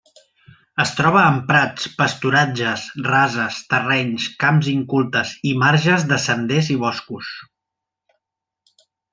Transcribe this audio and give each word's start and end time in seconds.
Es 0.83 0.91
troba 0.99 1.25
en 1.33 1.35
prats, 1.49 1.85
pasturatges, 1.99 2.85
rases, 3.09 3.59
terrenys, 3.73 4.27
camps 4.47 4.71
incultes 4.73 5.37
i 5.53 5.55
marges 5.65 6.09
de 6.13 6.21
senders 6.27 6.73
i 6.79 6.83
boscos. 6.87 7.31